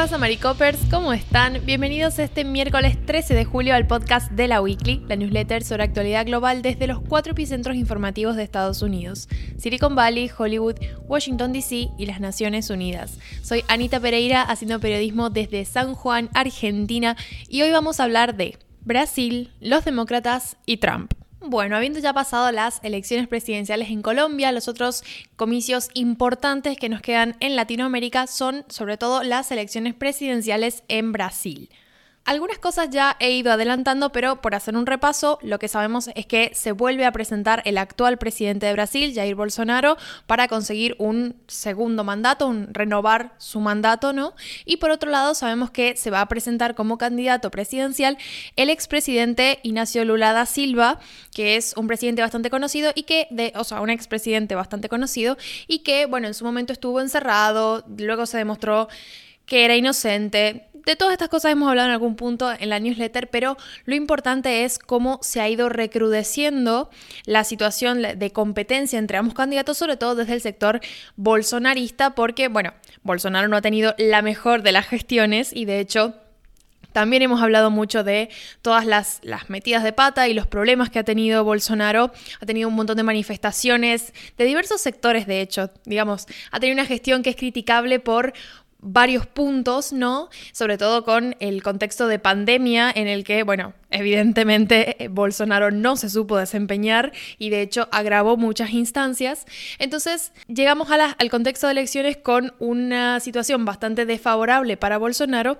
[0.00, 0.78] pasa, Maricopers?
[0.90, 1.60] ¿Cómo están?
[1.66, 6.24] Bienvenidos este miércoles 13 de julio al podcast de la Weekly, la newsletter sobre actualidad
[6.24, 9.28] global desde los cuatro epicentros informativos de Estados Unidos:
[9.58, 10.76] Silicon Valley, Hollywood,
[11.06, 13.18] Washington DC y las Naciones Unidas.
[13.42, 17.14] Soy Anita Pereira, haciendo periodismo desde San Juan, Argentina,
[17.50, 21.12] y hoy vamos a hablar de Brasil, los demócratas y Trump.
[21.42, 25.02] Bueno, habiendo ya pasado las elecciones presidenciales en Colombia, los otros
[25.36, 31.70] comicios importantes que nos quedan en Latinoamérica son sobre todo las elecciones presidenciales en Brasil.
[32.26, 36.26] Algunas cosas ya he ido adelantando, pero por hacer un repaso, lo que sabemos es
[36.26, 41.34] que se vuelve a presentar el actual presidente de Brasil, Jair Bolsonaro, para conseguir un
[41.48, 44.34] segundo mandato, un renovar su mandato, ¿no?
[44.64, 48.16] Y por otro lado, sabemos que se va a presentar como candidato presidencial
[48.54, 51.00] el expresidente Ignacio Lula da Silva,
[51.34, 55.36] que es un presidente bastante conocido y que, de, o sea, un expresidente bastante conocido
[55.66, 58.88] y que, bueno, en su momento estuvo encerrado, luego se demostró
[59.50, 63.30] que era inocente, de todas estas cosas hemos hablado en algún punto en la newsletter,
[63.30, 66.90] pero lo importante es cómo se ha ido recrudeciendo
[67.26, 70.80] la situación de competencia entre ambos candidatos, sobre todo desde el sector
[71.14, 72.74] bolsonarista, porque, bueno,
[73.04, 76.14] Bolsonaro no ha tenido la mejor de las gestiones y de hecho...
[76.92, 78.30] También hemos hablado mucho de
[78.62, 82.10] todas las, las, metidas de pata y los problemas que ha tenido Bolsonaro.
[82.40, 85.70] Ha tenido un montón de manifestaciones de diversos sectores, de hecho.
[85.84, 88.32] Digamos, ha tenido una gestión que es criticable por
[88.80, 90.28] varios puntos, ¿no?
[90.52, 95.96] Sobre todo con el contexto de pandemia en el que, bueno, evidentemente eh, Bolsonaro no
[95.96, 99.46] se supo desempeñar y de hecho agravó muchas instancias.
[99.78, 105.58] Entonces llegamos al contexto de elecciones con una situación bastante desfavorable para Bolsonaro.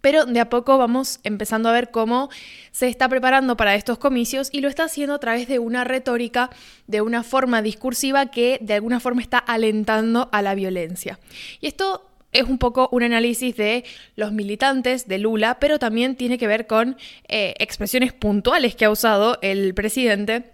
[0.00, 2.28] Pero de a poco vamos empezando a ver cómo
[2.72, 6.50] se está preparando para estos comicios y lo está haciendo a través de una retórica,
[6.86, 11.18] de una forma discursiva que de alguna forma está alentando a la violencia.
[11.58, 13.84] Y esto es un poco un análisis de
[14.16, 18.90] los militantes de Lula, pero también tiene que ver con eh, expresiones puntuales que ha
[18.90, 20.53] usado el presidente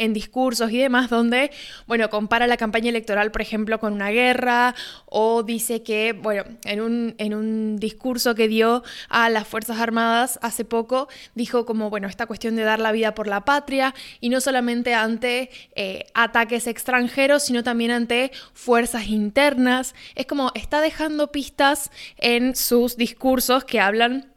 [0.00, 1.52] en discursos y demás, donde,
[1.86, 4.74] bueno, compara la campaña electoral, por ejemplo, con una guerra,
[5.04, 10.38] o dice que, bueno, en un, en un discurso que dio a las Fuerzas Armadas
[10.42, 14.30] hace poco, dijo como, bueno, esta cuestión de dar la vida por la patria, y
[14.30, 19.94] no solamente ante eh, ataques extranjeros, sino también ante fuerzas internas.
[20.14, 24.32] Es como, está dejando pistas en sus discursos que hablan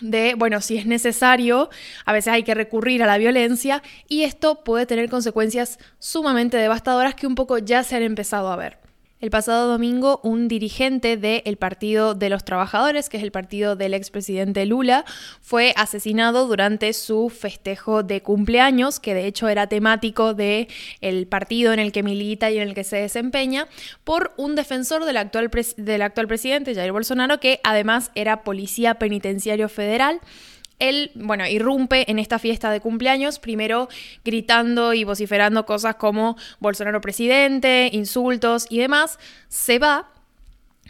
[0.00, 1.70] de, bueno, si es necesario,
[2.04, 7.14] a veces hay que recurrir a la violencia y esto puede tener consecuencias sumamente devastadoras
[7.14, 8.85] que un poco ya se han empezado a ver.
[9.18, 13.94] El pasado domingo, un dirigente del Partido de los Trabajadores, que es el partido del
[13.94, 15.06] expresidente Lula,
[15.40, 20.68] fue asesinado durante su festejo de cumpleaños, que de hecho era temático del
[21.00, 23.68] el partido en el que milita y en el que se desempeña,
[24.04, 29.70] por un defensor del actual, del actual presidente, Jair Bolsonaro, que además era policía penitenciario
[29.70, 30.20] federal.
[30.78, 33.88] Él, bueno, irrumpe en esta fiesta de cumpleaños, primero
[34.24, 40.10] gritando y vociferando cosas como Bolsonaro presidente, insultos y demás, se va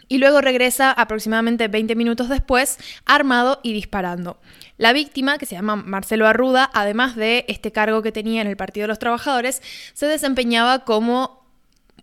[0.09, 4.39] y luego regresa aproximadamente 20 minutos después armado y disparando.
[4.79, 8.57] La víctima, que se llama Marcelo Arruda, además de este cargo que tenía en el
[8.57, 9.63] Partido de los Trabajadores,
[9.95, 11.46] se desempeñaba como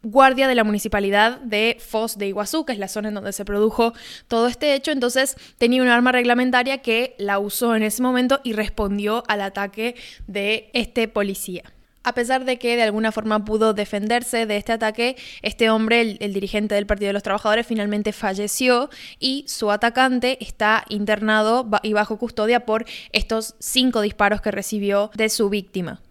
[0.04, 3.46] guardia de la municipalidad de Foz de Iguazú, que es la zona en donde se
[3.46, 3.94] produjo
[4.28, 4.92] todo este hecho.
[4.92, 9.96] Entonces tenía un arma reglamentaria que la usó en ese momento y respondió al ataque
[10.28, 11.64] de este policía.
[12.06, 16.18] A pesar de que de alguna forma pudo defenderse de este ataque, este hombre, el,
[16.20, 21.94] el, dirigente del Partido de los Trabajadores, finalmente falleció y su atacante está internado y
[21.94, 26.03] bajo custodia por estos cinco disparos que recibió de su víctima.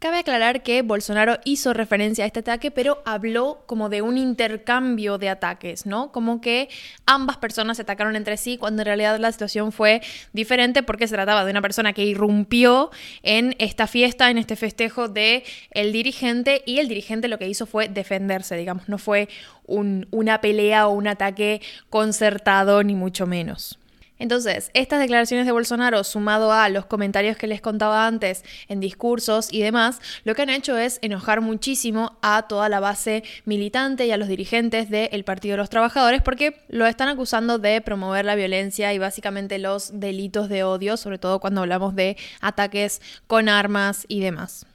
[0.00, 5.18] Cabe aclarar que Bolsonaro hizo referencia a este ataque, pero habló como de un intercambio
[5.18, 6.12] de ataques, ¿no?
[6.12, 6.68] Como que
[7.04, 10.00] ambas personas se atacaron entre sí, cuando en realidad la situación fue
[10.32, 12.92] diferente porque se trataba de una persona que irrumpió
[13.24, 17.66] en esta fiesta, en este festejo de el dirigente, y el dirigente lo que hizo
[17.66, 19.28] fue defenderse, digamos, no fue
[19.66, 23.80] un, una pelea o un ataque concertado, ni mucho menos.
[24.18, 29.52] Entonces, estas declaraciones de Bolsonaro, sumado a los comentarios que les contaba antes en discursos
[29.52, 34.10] y demás, lo que han hecho es enojar muchísimo a toda la base militante y
[34.10, 38.34] a los dirigentes del Partido de los Trabajadores porque lo están acusando de promover la
[38.34, 44.04] violencia y básicamente los delitos de odio, sobre todo cuando hablamos de ataques con armas
[44.08, 44.67] y demás.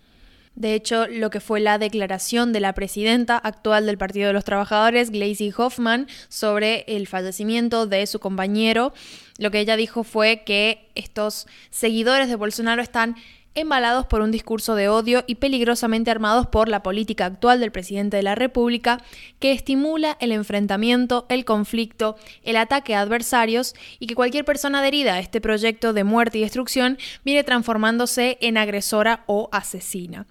[0.56, 4.46] De hecho, lo que fue la declaración de la presidenta actual del Partido de los
[4.46, 8.94] Trabajadores, Gleisi Hoffman, sobre el fallecimiento de su compañero,
[9.40, 13.16] lo que ella dijo fue que estos seguidores de Bolsonaro están
[13.56, 18.18] embalados por un discurso de odio y peligrosamente armados por la política actual del presidente
[18.18, 19.02] de la República,
[19.40, 25.16] que estimula el enfrentamiento, el conflicto, el ataque a adversarios y que cualquier persona adherida
[25.16, 30.26] a este proyecto de muerte y destrucción viene transformándose en agresora o asesina.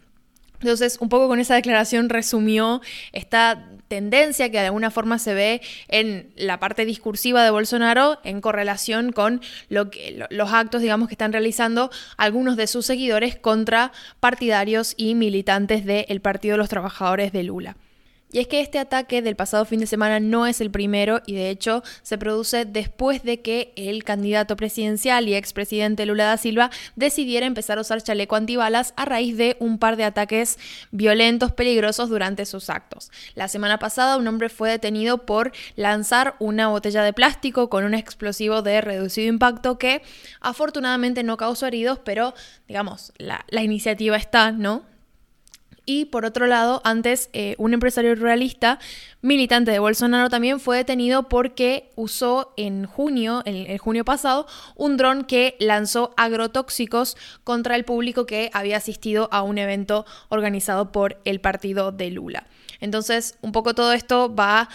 [0.62, 2.81] Entonces, un poco con esa declaración resumió
[3.12, 8.41] esta tendencia que de alguna forma se ve en la parte discursiva de Bolsonaro en
[8.41, 13.93] correlación con lo que, los actos, digamos, que están realizando algunos de sus seguidores contra
[14.20, 17.76] partidarios y militantes del Partido de los Trabajadores de Lula.
[18.32, 21.34] Y es que este ataque del pasado fin de semana no es el primero y
[21.34, 26.70] de hecho se produce después de que el candidato presidencial y expresidente Lula da Silva
[26.96, 30.58] decidiera empezar a usar chaleco antibalas a raíz de un par de ataques
[30.93, 33.11] violentos, peligrosos durante sus actos.
[33.34, 37.93] La semana pasada un hombre fue detenido por lanzar una botella de plástico con un
[37.93, 40.00] explosivo de reducido impacto que
[40.40, 42.32] afortunadamente no causó heridos, pero
[42.67, 44.90] digamos, la, la iniciativa está, ¿no?
[45.84, 48.79] Y por otro lado, antes eh, un empresario ruralista,
[49.20, 54.46] militante de Bolsonaro, también fue detenido porque usó en junio, el, el junio pasado,
[54.76, 60.93] un dron que lanzó agrotóxicos contra el público que había asistido a un evento organizado
[60.93, 62.46] por el partido de Lula.
[62.81, 64.69] Entonces, un poco todo esto va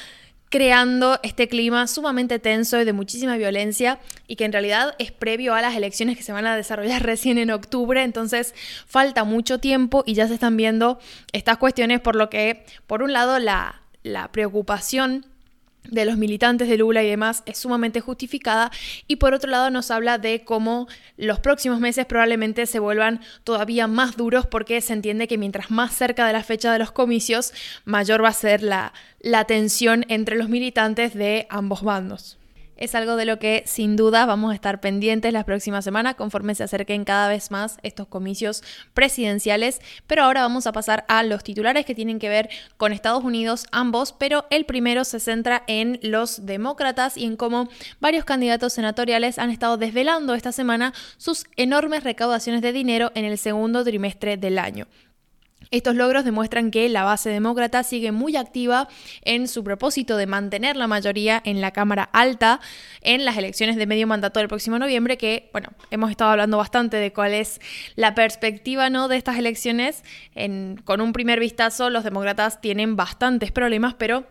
[0.49, 5.53] creando este clima sumamente tenso y de muchísima violencia y que en realidad es previo
[5.53, 8.53] a las elecciones que se van a desarrollar recién en octubre, entonces
[8.85, 10.99] falta mucho tiempo y ya se están viendo
[11.33, 15.25] estas cuestiones por lo que, por un lado, la, la preocupación
[15.89, 18.71] de los militantes de Lula y demás es sumamente justificada
[19.07, 20.87] y por otro lado nos habla de cómo
[21.17, 25.93] los próximos meses probablemente se vuelvan todavía más duros porque se entiende que mientras más
[25.93, 27.53] cerca de la fecha de los comicios
[27.85, 32.37] mayor va a ser la, la tensión entre los militantes de ambos bandos.
[32.77, 36.53] Es algo de lo que sin duda vamos a estar pendientes las próximas semanas conforme
[36.53, 38.63] se acerquen cada vez más estos comicios
[38.93, 39.81] presidenciales.
[40.05, 43.65] Pero ahora vamos a pasar a los titulares que tienen que ver con Estados Unidos,
[43.71, 47.67] ambos, pero el primero se centra en los demócratas y en cómo
[47.99, 53.37] varios candidatos senatoriales han estado desvelando esta semana sus enormes recaudaciones de dinero en el
[53.37, 54.87] segundo trimestre del año.
[55.71, 58.87] Estos logros demuestran que la base demócrata sigue muy activa
[59.23, 62.59] en su propósito de mantener la mayoría en la Cámara Alta
[63.01, 66.97] en las elecciones de medio mandato del próximo noviembre, que, bueno, hemos estado hablando bastante
[66.97, 67.59] de cuál es
[67.95, 69.07] la perspectiva ¿no?
[69.07, 70.03] de estas elecciones.
[70.85, 74.25] con un primer vistazo, los demócratas tienen bastantes problemas, pero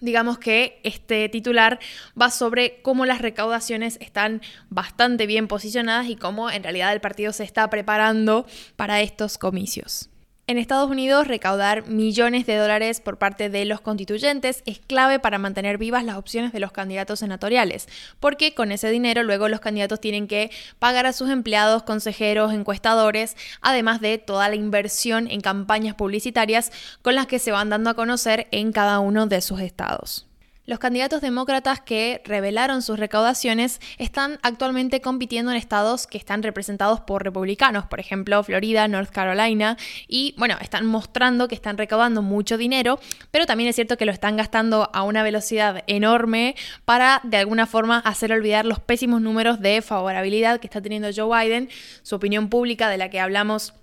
[0.00, 1.78] digamos que este titular
[2.20, 7.32] va sobre cómo las recaudaciones están bastante bien posicionadas y cómo en realidad el partido
[7.32, 8.46] se está preparando
[8.76, 10.11] para estos comicios.
[10.48, 15.38] En Estados Unidos, recaudar millones de dólares por parte de los constituyentes es clave para
[15.38, 17.86] mantener vivas las opciones de los candidatos senatoriales,
[18.18, 20.50] porque con ese dinero luego los candidatos tienen que
[20.80, 26.72] pagar a sus empleados, consejeros, encuestadores, además de toda la inversión en campañas publicitarias
[27.02, 30.26] con las que se van dando a conocer en cada uno de sus estados.
[30.64, 37.00] Los candidatos demócratas que revelaron sus recaudaciones están actualmente compitiendo en estados que están representados
[37.00, 39.76] por republicanos, por ejemplo Florida, North Carolina,
[40.06, 43.00] y bueno, están mostrando que están recaudando mucho dinero,
[43.32, 46.54] pero también es cierto que lo están gastando a una velocidad enorme
[46.84, 51.44] para de alguna forma hacer olvidar los pésimos números de favorabilidad que está teniendo Joe
[51.44, 51.70] Biden,
[52.04, 53.74] su opinión pública de la que hablamos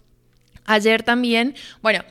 [0.65, 1.55] ayer también.
[1.81, 2.05] Bueno,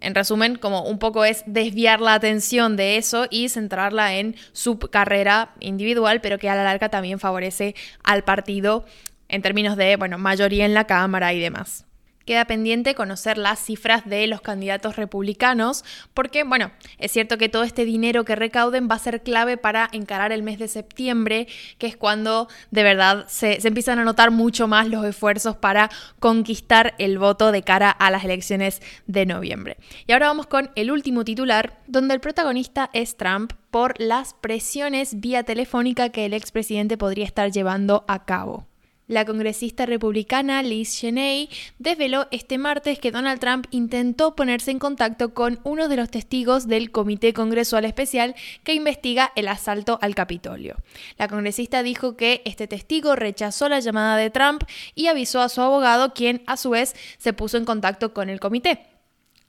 [0.00, 4.78] en resumen, como un poco es desviar la atención de eso y centrarla en su
[4.78, 7.74] carrera individual, pero que a la larga también favorece
[8.04, 8.84] al partido
[9.28, 11.87] en términos de, bueno, mayoría en la Cámara y demás.
[12.28, 15.82] Queda pendiente conocer las cifras de los candidatos republicanos,
[16.12, 19.88] porque, bueno, es cierto que todo este dinero que recauden va a ser clave para
[19.92, 24.30] encarar el mes de septiembre, que es cuando de verdad se, se empiezan a notar
[24.30, 25.88] mucho más los esfuerzos para
[26.20, 29.78] conquistar el voto de cara a las elecciones de noviembre.
[30.06, 35.18] Y ahora vamos con el último titular, donde el protagonista es Trump por las presiones
[35.20, 38.66] vía telefónica que el expresidente podría estar llevando a cabo.
[39.08, 41.48] La congresista republicana Liz Cheney
[41.78, 46.68] desveló este martes que Donald Trump intentó ponerse en contacto con uno de los testigos
[46.68, 48.34] del Comité Congresual Especial
[48.64, 50.76] que investiga el asalto al Capitolio.
[51.16, 55.62] La congresista dijo que este testigo rechazó la llamada de Trump y avisó a su
[55.62, 58.87] abogado, quien a su vez se puso en contacto con el comité.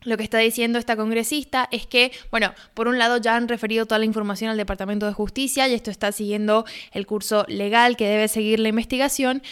[0.04, 3.86] Lo que está diciendo esta congresista es que, bueno, por un lado ya han referido
[3.86, 8.08] toda la información al Departamento de Justicia y esto está siguiendo el curso legal que
[8.08, 9.44] debe seguir la investigación,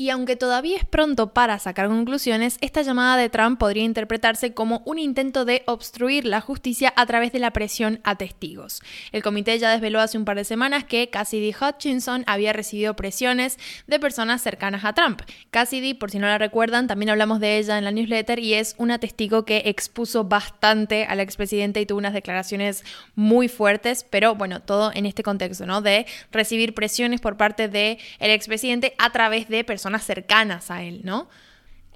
[0.00, 4.80] Y aunque todavía es pronto para sacar conclusiones, esta llamada de Trump podría interpretarse como
[4.84, 8.80] un intento de obstruir la justicia a través de la presión a testigos.
[9.10, 13.58] El comité ya desveló hace un par de semanas que Cassidy Hutchinson había recibido presiones
[13.88, 15.22] de personas cercanas a Trump.
[15.50, 18.76] Cassidy, por si no la recuerdan, también hablamos de ella en la newsletter y es
[18.78, 22.84] una testigo que expuso bastante al expresidente y tuvo unas declaraciones
[23.16, 25.82] muy fuertes, pero bueno, todo en este contexto, ¿no?
[25.82, 29.64] De recibir presiones por parte del el expresidente a través de
[29.96, 31.28] cercanas a él, ¿no?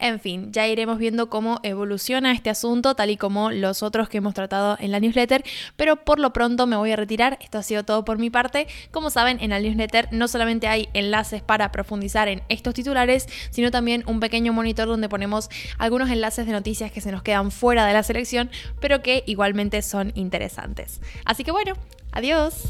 [0.03, 4.19] En fin, ya iremos viendo cómo evoluciona este asunto, tal y como los otros que
[4.19, 5.45] hemos tratado en la newsletter,
[5.77, 7.39] pero por lo pronto me voy a retirar.
[7.41, 8.67] Esto ha sido todo por mi parte.
[8.91, 13.71] Como saben, en la newsletter no solamente hay enlaces para profundizar en estos titulares, sino
[13.71, 17.87] también un pequeño monitor donde ponemos algunos enlaces de noticias que se nos quedan fuera
[17.87, 21.01] de la selección, pero que igualmente son interesantes.
[21.25, 21.75] Así que bueno,
[22.11, 22.65] adiós.